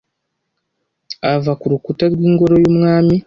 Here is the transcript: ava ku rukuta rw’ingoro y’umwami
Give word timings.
ava 1.31 1.53
ku 1.59 1.65
rukuta 1.71 2.05
rw’ingoro 2.13 2.53
y’umwami 2.63 3.15